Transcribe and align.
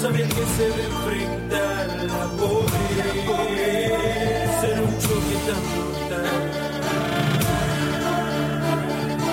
sabría 0.00 0.28
que 0.28 0.34
se 0.34 0.62
debe 0.62 0.84
enfrentar 0.84 1.86
la 2.06 2.26
pobreza. 2.36 3.36
Será 4.60 4.82
un 4.82 4.98
choque 4.98 5.36
tan 5.46 5.62
brutal 5.72 6.26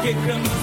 que 0.04 0.14
jamás 0.14 0.63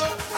Yeah. 0.00 0.29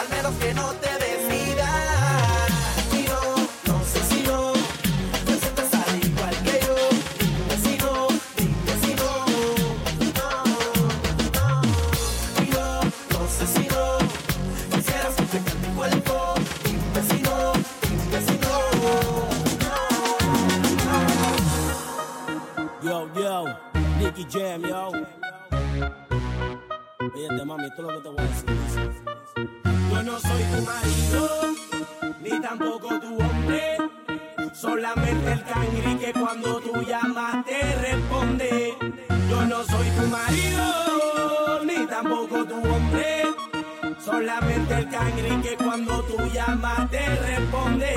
Solamente 44.13 44.73
el 44.75 44.89
cangri 44.89 45.41
que 45.41 45.57
cuando 45.57 46.03
tú 46.03 46.17
llamas 46.31 46.87
te 46.91 47.03
responde. 47.15 47.95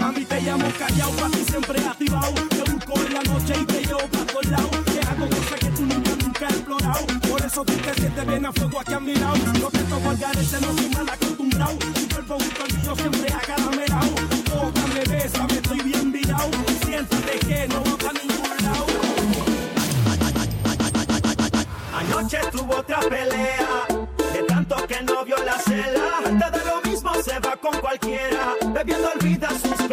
Mami, 0.00 0.24
te 0.24 0.40
llamo 0.40 0.66
callado, 0.76 1.12
pa' 1.12 1.30
ti 1.30 1.44
siempre 1.48 1.78
activado. 1.86 2.34
Te 2.48 2.72
busco 2.72 2.94
en 3.06 3.14
la 3.14 3.22
noche 3.22 3.54
y 3.60 3.64
te 3.64 3.80
llevo 3.86 4.08
pa' 4.08 4.24
todos 4.26 4.46
lados. 4.46 4.70
Que 4.92 4.98
hago 4.98 5.28
cosas 5.28 5.60
que 5.60 5.70
tú 5.70 5.82
nunca, 5.86 6.10
nunca 6.20 6.46
has 6.48 6.54
explorado. 6.54 7.06
Por 7.30 7.40
eso 7.42 7.64
tú 7.64 7.72
te 7.74 7.94
sientes 7.94 8.26
bien 8.26 8.44
a 8.44 8.52
fuego 8.52 8.80
aquí 8.80 8.92
a 8.92 8.98
mi 8.98 9.14
lado. 9.14 9.36
No 9.60 9.70
te 9.70 9.78
toco 9.78 10.10
al 10.10 10.16
garete, 10.16 10.60
no 10.62 10.72
soy 10.76 10.88
mal 10.96 11.08
acostumbrado. 11.08 11.78
Tu 11.78 12.08
cuerpo 12.08 12.34
junto 12.34 12.64
al 12.64 12.72
mío 12.74 12.96
siempre 12.96 13.32
acaramelado. 13.32 14.14
Tócame, 14.50 15.04
bésame, 15.10 15.52
estoy 15.52 15.80
bien 15.80 16.10
virado. 16.10 16.50
Siéntate 16.84 17.38
que 17.38 17.68
no 17.68 17.80
voy 17.82 17.98
pa' 18.02 18.12
ningún 18.14 18.64
lado. 18.64 18.86
Anoche 22.00 22.38
tuvo 22.50 22.78
otra 22.78 22.98
pelea, 22.98 23.86
tanto 25.00 25.12
que 25.12 25.14
no 25.14 25.24
vio 25.24 25.36
la 25.44 25.58
cela. 25.58 26.20
Te 26.24 26.58
da 26.58 26.64
lo 26.64 26.90
mismo, 26.90 27.14
se 27.22 27.38
va 27.40 27.56
con 27.56 27.78
cualquiera, 27.80 28.54
bebiendo 28.72 29.10
olvida 29.14 29.48
sus 29.50 29.88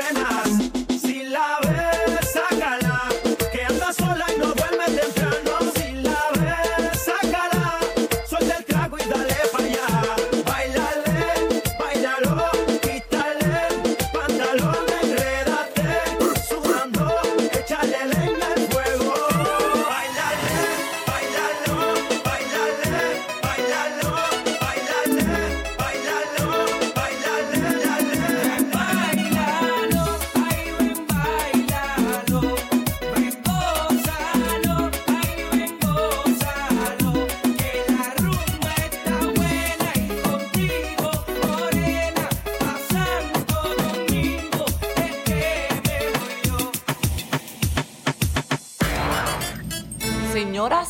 Señoras 50.68 50.90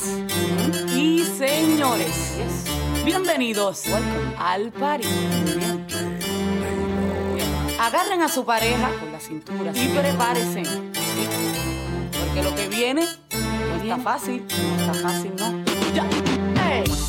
y 0.95 1.23
señores, 1.37 2.33
bienvenidos 3.05 3.83
al 4.39 4.71
party. 4.71 5.07
Agarren 7.79 8.23
a 8.23 8.27
su 8.27 8.43
pareja 8.43 8.89
por 8.99 9.09
la 9.09 9.19
cintura 9.19 9.71
y 9.75 9.87
prepárense. 9.89 10.63
Porque 12.19 12.41
lo 12.41 12.55
que 12.55 12.67
viene 12.69 13.05
no 13.33 13.75
está 13.75 13.97
fácil, 13.97 14.47
no 14.47 14.81
está 14.81 14.93
fácil, 14.95 15.33
¿no? 15.37 15.63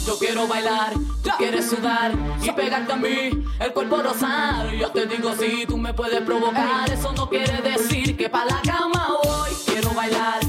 Yo 0.07 0.19
quiero 0.19 0.47
bailar, 0.47 0.93
tú 1.23 1.31
quieres 1.39 1.71
sudar 1.71 2.13
y 2.43 2.51
pegarte 2.51 2.93
a 2.93 2.97
mí, 2.97 3.47
el 3.61 3.73
cuerpo 3.73 4.03
rosar. 4.03 4.71
Yo 4.75 4.91
te 4.91 5.07
digo 5.07 5.35
si 5.39 5.65
tú 5.65 5.79
me 5.79 5.95
puedes 5.95 6.21
provocar, 6.21 6.91
eso 6.91 7.13
no 7.13 7.31
quiere 7.31 7.63
decir 7.63 8.15
que 8.15 8.29
pa' 8.29 8.45
la 8.45 8.61
cama 8.61 9.09
voy. 9.23 9.51
Quiero 9.65 9.91
bailar, 9.95 10.41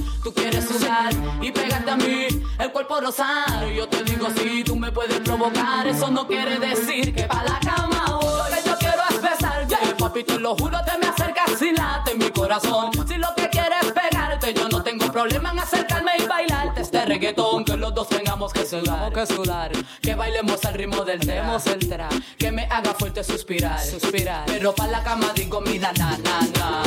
y 1.41 1.51
pegarte 1.51 1.91
a 1.91 1.95
mí, 1.95 2.27
el 2.59 2.71
cuerpo 2.71 2.99
rosar. 2.99 3.67
Yo 3.75 3.87
te 3.87 4.03
digo 4.03 4.27
si 4.35 4.63
tú 4.63 4.75
me 4.75 4.91
puedes 4.91 5.19
provocar, 5.19 5.85
eso 5.87 6.09
no 6.09 6.27
quiere 6.27 6.57
decir 6.59 7.13
que 7.13 7.23
pa' 7.23 7.43
la 7.43 7.59
cama 7.59 8.05
voy. 8.19 8.49
Lo 8.49 8.55
que 8.55 8.69
yo 8.69 8.77
quiero 8.77 9.01
es 9.09 9.21
besar, 9.21 9.67
yeah. 9.67 9.97
papi, 9.97 10.23
te 10.23 10.39
lo 10.39 10.55
juro, 10.55 10.79
te 10.85 10.97
me 10.97 11.07
acercas 11.07 11.51
si 11.59 11.71
late 11.71 12.15
mi 12.15 12.29
corazón. 12.31 12.91
Si 13.07 13.17
lo 13.17 13.27
que 13.35 13.49
quieres 13.49 13.83
es 13.83 13.91
pegarte, 13.91 14.53
yo 14.53 14.67
no 14.69 14.81
tengo 14.81 15.11
problema 15.11 15.51
en 15.51 15.59
acercarme 15.59 16.11
y 16.17 16.25
bailarte 16.25 16.81
este 16.81 17.05
reggaetón, 17.05 17.65
que 17.65 17.77
los 17.77 17.93
dos 17.93 18.09
tengamos 18.09 18.51
que 18.51 18.65
sudar, 18.65 19.13
que 19.13 19.25
sudar, 19.27 19.71
que 20.01 20.15
bailemos 20.15 20.63
al 20.65 20.73
ritmo 20.73 21.05
del 21.05 21.19
demos 21.19 21.67
el 21.67 21.87
tra, 21.87 22.09
que 22.37 22.51
me 22.51 22.63
haga 22.65 22.93
fuerte 22.95 23.23
suspirar, 23.23 23.79
suspirar, 23.79 24.45
pero 24.47 24.73
pa' 24.73 24.87
la 24.87 25.03
cama 25.03 25.31
digo 25.35 25.61
mira 25.61 25.91
na 25.93 26.17
na 26.17 26.39
na. 26.57 26.83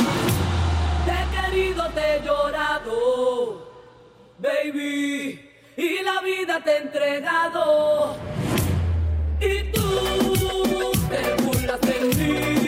Te 1.05 1.11
he 1.11 1.41
querido, 1.41 1.89
te 1.89 2.17
he 2.17 2.21
llorado, 2.23 3.72
baby, 4.43 5.39
y 5.77 6.03
la 6.03 6.21
vida 6.21 6.61
te 6.61 6.71
he 6.71 6.77
entregado, 6.79 8.17
y 9.39 9.71
tú 9.71 10.91
te 11.09 11.41
burlas 11.43 11.79
de 11.81 11.99
mí, 12.15 12.62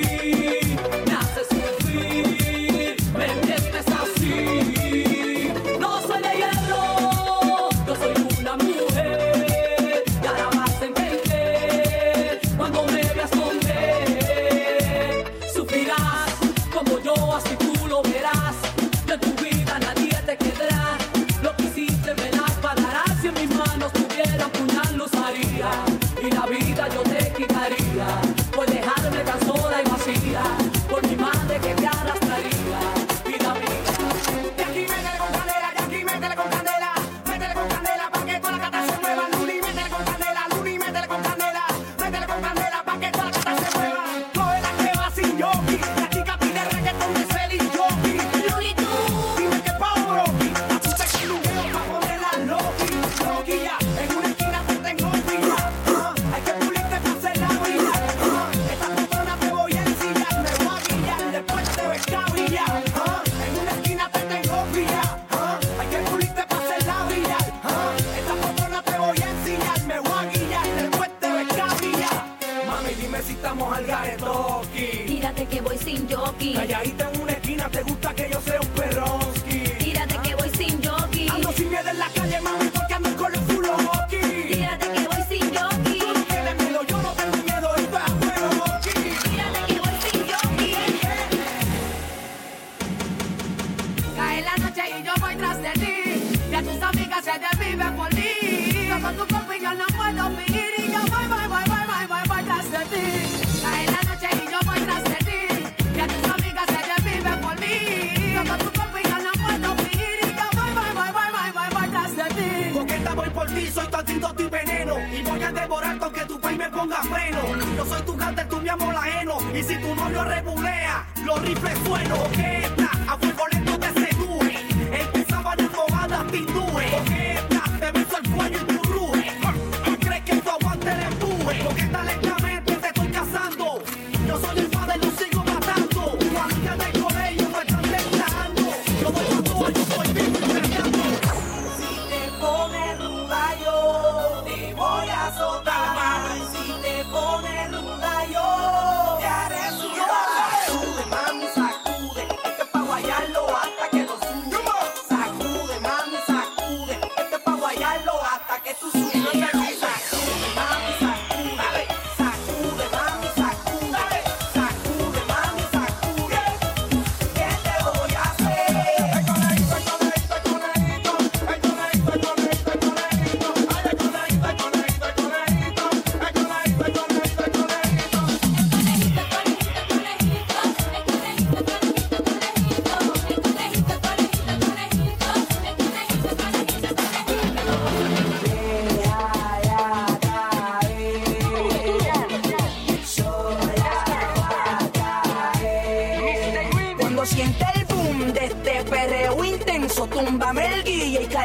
Y 119.56 119.64
si 119.64 119.78
tu 119.78 119.96
novio 119.96 120.22
rebulea, 120.26 121.06
los 121.24 121.42
rifles 121.42 121.80
sueno 121.86 122.18
Coqueta, 122.18 122.85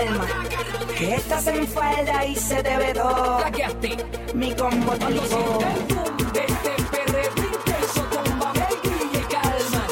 calma. 0.04 0.26
Que 0.96 1.14
estás 1.14 1.46
en 1.46 1.66
falda 1.66 2.26
y 2.26 2.36
se 2.36 2.62
te 2.62 2.76
ve 2.76 2.92
todo. 2.94 3.40
Mi 4.34 4.54
combo 4.54 4.92
te 4.92 5.10
ligó. 5.10 5.58
Este 6.34 6.82
perreo 6.90 7.30
intenso, 7.36 8.02
tómbame 8.12 8.66
el 8.70 8.90
guille 8.90 9.26
calma. 9.28 9.86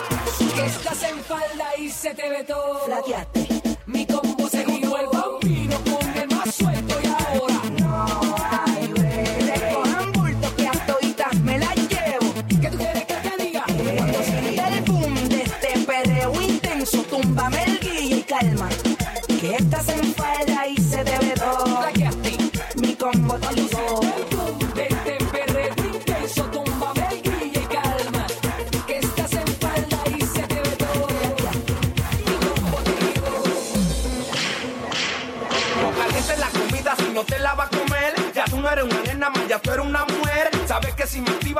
Que 0.54 0.66
estás 0.66 1.02
en 1.02 1.18
falda 1.20 1.76
y 1.78 1.90
se 1.90 2.14
te 2.14 2.28
ve 2.28 2.44
todo. 2.44 2.80
Flaqueaste. 2.80 3.47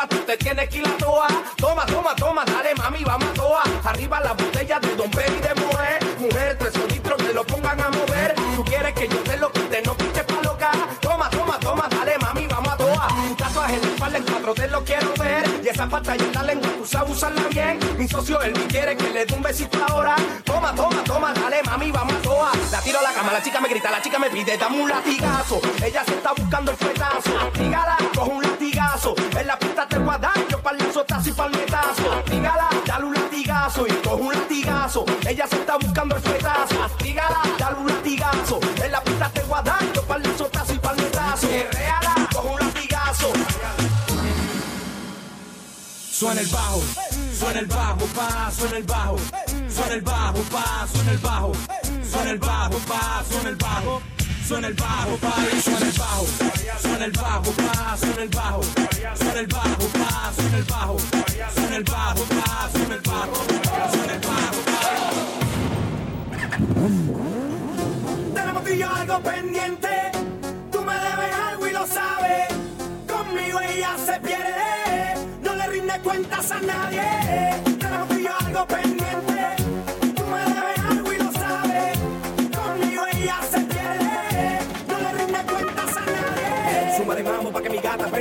Tú 0.07 0.17
te 0.19 0.37
tienes 0.37 0.69
que 0.69 0.78
ir 0.78 0.87
a 0.87 0.97
toa. 0.99 1.28
Toma, 1.57 1.85
toma, 1.87 2.14
toma, 2.14 2.45
dale 2.45 2.75
mami, 2.76 3.02
vamos 3.05 3.28
a 3.28 3.35
toa. 3.35 3.62
Arriba 3.85 4.21
la 4.21 4.33
botella 4.33 4.78
de 4.78 4.95
Don 4.95 5.11
Pedro 5.11 5.35
y 5.37 5.40
de 5.40 5.55
mujer. 5.55 5.99
Mujer, 6.19 6.57
tres 6.59 6.93
litros 6.93 7.17
que 7.23 7.33
lo 7.33 7.45
pongan 7.45 7.81
a 7.81 7.88
mover. 7.88 8.35
Tú 8.57 8.64
quieres 8.64 8.93
que 8.95 9.09
yo 9.09 9.19
te 9.19 9.37
lo 9.37 9.50
quite, 9.50 9.83
no 9.83 9.97
quite 9.97 10.23
pa' 10.25 10.43
loca. 10.43 10.71
Toma, 11.00 11.31
toma, 11.31 11.59
toma, 11.59 11.88
dale 11.88 12.19
mami, 12.19 12.47
vamos 12.47 12.73
a 12.73 12.76
toa. 12.76 13.09
Tatuaje 13.37 13.75
en 13.75 13.83
la 13.83 13.88
espalda 13.88 14.19
en 14.19 14.25
cuatro 14.25 14.55
te 14.55 14.69
lo 14.69 14.85
quiero 14.85 15.14
ver. 15.19 15.48
Y 15.78 15.90
pantalla 15.90 16.25
en 16.25 16.32
la 16.32 16.42
lengua 16.42 16.68
tú 16.76 16.85
sabes 16.85 17.12
usarla 17.12 17.42
bien. 17.50 17.78
Mi 17.97 18.08
socio 18.08 18.40
él 18.42 18.52
quiere 18.68 18.97
que 18.97 19.11
le 19.11 19.25
dé 19.25 19.32
un 19.32 19.42
besito 19.42 19.78
ahora. 19.88 20.16
Toma, 20.42 20.75
toma, 20.75 21.04
toma, 21.04 21.32
dale 21.32 21.62
mami, 21.62 21.92
vamos 21.92 22.14
a 22.14 22.18
toa. 22.18 22.50
La 22.73 22.80
tiro 22.80 22.99
a 22.99 23.02
la 23.02 23.12
cama, 23.12 23.32
la 23.32 23.40
chica 23.40 23.61
me 23.61 23.68
grita, 23.68 23.88
la 23.88 24.02
chica 24.02 24.18
me 24.18 24.28
pide, 24.28 24.58
dame 24.58 24.82
un 24.82 24.88
latigazo. 24.88 25.61
Ella 25.80 26.04
se 26.04 26.14
está 26.14 26.32
buscando 26.32 26.73
el 26.73 26.76
fuetazo. 26.76 27.30
Dígala, 27.54 27.97
coge 28.12 28.30
un 28.30 28.42
latigazo. 28.42 29.14
En 29.38 29.47
la 29.47 29.56
pista 29.56 29.87
te 29.87 29.99
voy 29.99 30.14
a 30.14 30.18
dar, 30.18 30.49
yo 30.49 30.61
pa'l 30.61 30.78
lazotazo 30.78 31.28
y 31.28 31.32
palmetazo. 31.32 32.23
Dígala, 32.28 32.68
dale 32.85 33.04
un 33.04 33.14
latigazo 33.14 33.87
y 33.87 33.92
coge 33.92 34.23
un 34.23 34.32
latigazo. 34.35 35.04
Ella 35.28 35.47
se 35.47 35.56
está 35.56 35.76
buscando 35.76 36.16
el 36.16 36.23
fuetazo. 36.23 36.75
Dígala, 37.00 37.40
dale 37.56 37.76
un 37.76 37.87
latigazo. 37.87 38.58
En 38.82 38.90
la 38.90 39.00
pista 39.04 39.30
te 39.32 39.42
voy 39.42 39.58
a 39.61 39.62
dar, 39.62 39.92
yo 39.92 40.02
pa'l 40.02 40.25
lazotazo 40.25 40.75
y 40.75 40.78
palmetazo. 40.80 41.49
Guerreala, 41.49 41.68
coge 41.68 42.07
un 42.07 42.07
Suena 46.18 46.40
el 46.40 46.48
bajo, 46.48 46.82
suena 47.38 47.60
el 47.60 47.66
bajo, 47.66 48.04
pa, 48.06 48.50
suena 48.50 48.78
el 48.78 48.82
bajo, 48.82 49.18
suena 49.72 49.94
el 49.94 50.00
bajo, 50.00 50.42
pa, 50.50 50.88
suena 50.92 51.12
el 51.12 51.18
bajo, 51.18 51.52
suena 52.10 52.30
el 52.30 52.38
bajo, 52.40 52.78
pa, 52.88 53.25
suena 53.30 53.48
el 53.50 53.54
bajo, 53.54 54.02
suena 54.48 54.66
el 54.66 54.75
bajo, 54.75 55.16
pa, 55.18 55.34
suena 55.62 55.87
el 55.87 55.92
bajo, 55.92 56.26
suena 56.82 57.04
el 57.04 57.12
bajo, 57.12 57.52
pa, 57.52 57.96
suena 57.96 58.22
el 58.25 58.28
bajo, 58.30 58.62
suena 59.14 59.40
el 59.40 59.46
bajo, 59.46 59.88
pa, 59.92 60.32
suena 60.34 60.56
el 60.58 60.64
bajo, 60.64 60.96
suena 61.54 61.76
el 61.76 61.84
bajo, 61.84 62.25
pa, 62.25 62.77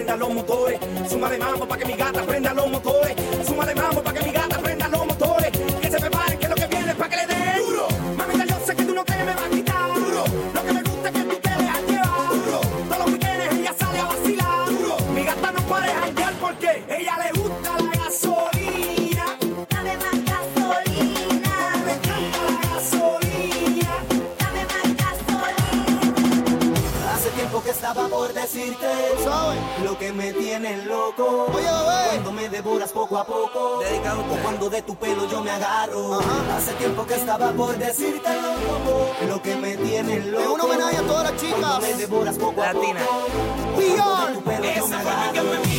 prenda 0.08 0.26
los 0.26 0.34
motores. 0.34 0.80
Suma 1.10 1.30
de 1.30 1.38
mambo 1.38 1.68
pa' 1.68 1.78
que 1.78 1.86
mi 1.86 1.94
gata 1.94 2.22
prenda 2.24 2.54
los 2.54 2.72
motores. 2.72 3.16
Suma 3.46 3.66
de 3.66 3.76
mambo 3.76 3.97
que 30.58 30.64
me 30.64 30.70
tiene 30.70 30.86
loco. 30.86 31.48
Cuando 31.52 32.32
me 32.32 32.50
devoras 32.50 32.92
poco 32.92 33.18
a 33.18 33.26
poco. 33.26 33.80
O 33.80 34.38
cuando 34.42 34.70
de 34.70 34.82
tu 34.82 34.96
pelo 34.96 35.28
yo 35.30 35.42
me 35.42 35.52
agarro. 35.52 36.20
Hace 36.56 36.74
tiempo 36.74 37.06
que 37.06 37.16
estaba 37.16 37.52
por 37.52 37.78
decirte 37.78 38.30
lo 39.28 39.42
que 39.42 39.56
me 39.56 39.78
tiene 39.78 40.20
loco. 40.22 40.54
un 40.54 40.62
homenaje 40.62 40.98
a 40.98 41.02
todas 41.02 41.32
las 41.32 41.42
chicas. 41.42 41.60
Cuando 41.60 41.82
me 41.82 41.94
devoras 41.94 42.38
poco 42.38 42.64
a 42.64 42.72
poco. 42.72 42.86
Cuando 43.76 44.28
de 44.28 44.34
tu 44.34 44.44
pelo 44.44 44.76
yo 44.78 44.88
me 44.88 44.96
agarro. 44.96 45.77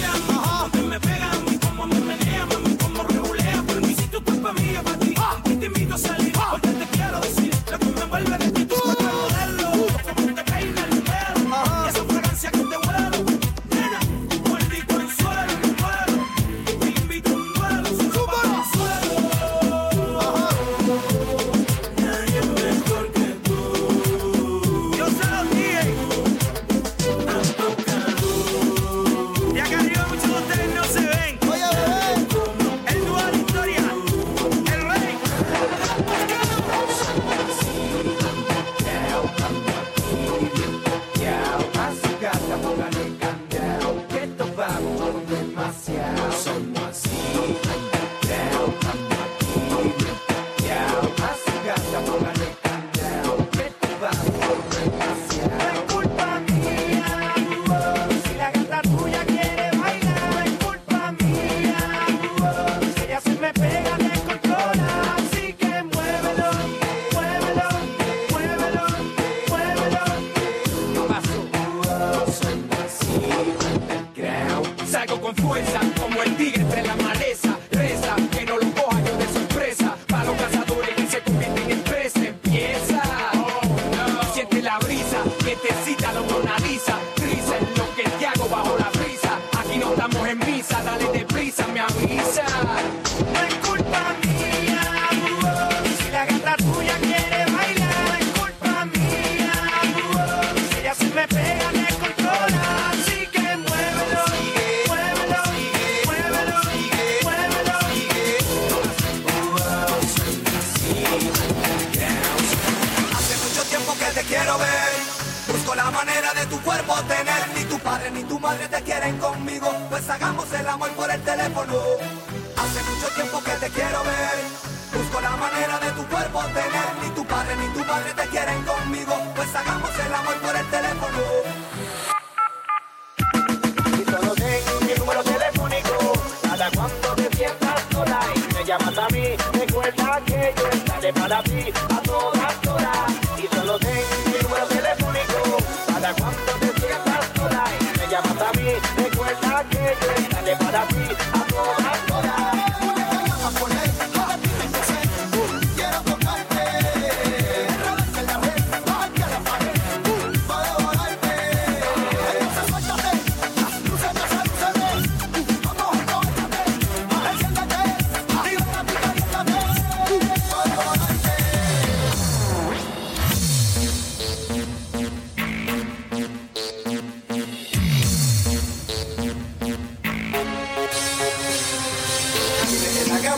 Recuerda 139.59 140.21
que 140.25 140.55
yo 140.57 140.69
estaré 140.69 141.13
para 141.13 141.43
ti. 141.43 141.98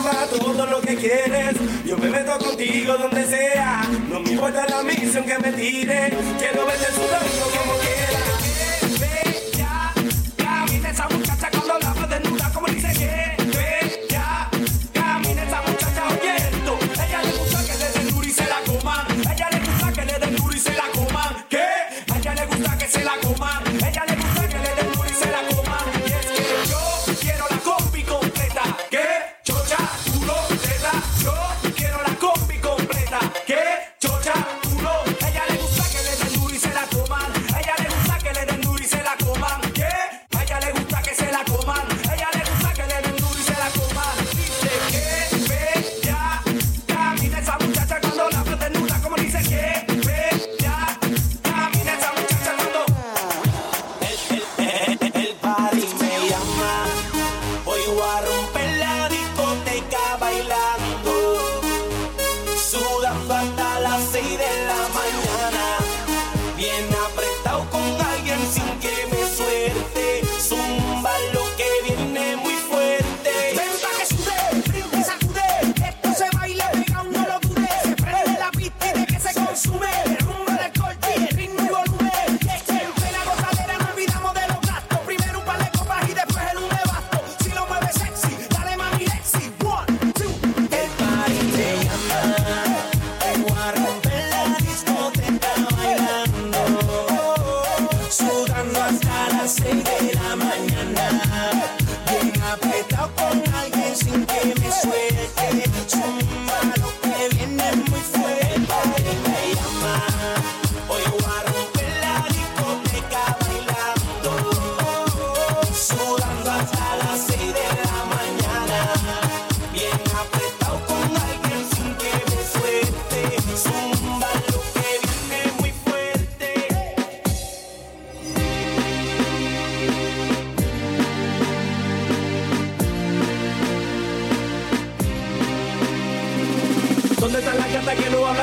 cama 0.01 0.27
todo 0.27 0.65
lo 0.65 0.81
que 0.81 0.95
quieres. 0.95 1.55
Yo 1.85 1.97
me 1.97 2.09
meto 2.09 2.37
contigo 2.37 2.97
donde 2.97 3.25
sea. 3.25 3.83
No 4.09 4.19
me 4.19 4.31
importa 4.31 4.65
la 4.67 4.83
misión 4.83 5.23
que 5.25 5.37
me 5.39 5.51
tire. 5.51 6.11
Quiero 6.39 6.65
verte 6.65 6.85
sudando 6.93 7.45
como 7.57 7.77
quieras. 7.79 8.00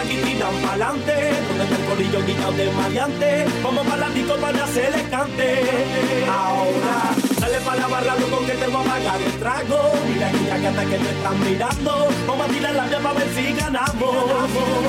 la 0.04 0.50
pa'lante, 0.62 1.12
donde 1.48 1.64
está 1.64 1.76
el 1.76 1.84
colillo 1.86 2.24
quitado 2.24 2.52
de 2.52 2.70
maleante, 2.70 3.44
vamos 3.64 3.84
para 3.84 3.96
la 3.96 4.08
disco 4.10 4.36
para 4.36 4.64
hacer 4.64 4.94
el 4.94 5.10
cante. 5.10 5.64
Ahora, 6.30 7.14
sale 7.40 7.58
para 7.60 7.80
la 7.80 7.86
barra 7.88 8.14
loco 8.16 8.46
que 8.46 8.52
te 8.52 8.66
voy 8.68 8.80
a 8.80 8.84
pagar 8.84 9.20
el 9.20 9.32
trago, 9.40 9.92
mira 10.06 10.28
aquella 10.28 10.58
gata 10.58 10.84
que 10.84 10.98
te 10.98 11.10
están 11.10 11.40
mirando, 11.40 12.08
vamos 12.28 12.46
a 12.46 12.52
tirar 12.52 12.74
la 12.74 12.86
llave 12.86 13.02
para 13.02 13.18
ver 13.18 13.28
si 13.34 13.52
ganamos. 13.54 14.14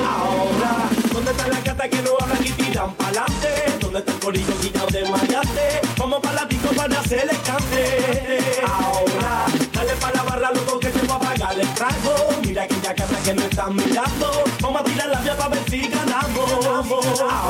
Ahora, 0.05 0.71
¿dónde 1.11 1.31
está 1.31 1.47
la 1.47 1.61
gata 1.61 1.89
que 1.89 2.01
no 2.03 2.11
habla 2.19 2.35
y 2.45 2.51
tiran 2.51 2.93
pa'lante? 2.93 3.49
¿Dónde 3.79 3.99
está 3.99 4.11
el 4.11 4.19
colillo 4.19 4.59
quitado 4.61 4.87
de 4.87 5.09
maleante? 5.09 5.81
Vamos 5.97 6.19
para 6.21 6.35
la 6.35 6.45
disco 6.45 6.69
para 6.75 6.99
hacer 6.99 7.27
el 7.31 7.41
cante. 7.41 8.39
Ahora, 8.63 9.45
dale 9.73 9.93
para 9.99 10.13
la 10.17 10.23
barra 10.23 10.51
loco 10.51 10.79
que 10.79 10.89
te 10.89 10.99
voy 11.07 11.15
a 11.15 11.19
pagar 11.19 11.59
el 11.59 11.67
trago, 11.73 12.29
mira 12.45 12.63
aquella 12.63 12.93
gata 12.93 13.17
que 13.25 13.33
no 13.33 13.41
están 13.41 13.75
mirando, 13.75 14.43
pobre 15.49 15.59
fica 15.69 16.05
na 16.05 16.21
boa. 16.83 17.48